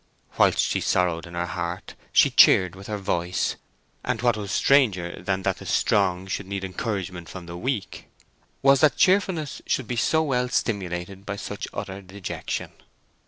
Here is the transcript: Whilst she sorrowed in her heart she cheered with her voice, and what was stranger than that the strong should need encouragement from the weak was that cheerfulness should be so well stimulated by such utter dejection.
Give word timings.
Whilst 0.39 0.57
she 0.57 0.81
sorrowed 0.81 1.27
in 1.27 1.35
her 1.35 1.45
heart 1.45 1.93
she 2.11 2.31
cheered 2.31 2.73
with 2.75 2.87
her 2.87 2.97
voice, 2.97 3.55
and 4.03 4.19
what 4.23 4.35
was 4.35 4.51
stranger 4.51 5.21
than 5.21 5.43
that 5.43 5.57
the 5.59 5.65
strong 5.67 6.25
should 6.25 6.47
need 6.47 6.63
encouragement 6.63 7.29
from 7.29 7.45
the 7.45 7.55
weak 7.55 8.07
was 8.63 8.81
that 8.81 8.97
cheerfulness 8.97 9.61
should 9.67 9.85
be 9.87 9.95
so 9.95 10.23
well 10.23 10.49
stimulated 10.49 11.23
by 11.23 11.35
such 11.35 11.67
utter 11.71 12.01
dejection. 12.01 12.71